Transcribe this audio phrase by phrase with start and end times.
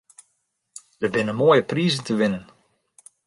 [1.01, 2.45] Der binne moaie prizen te winnen.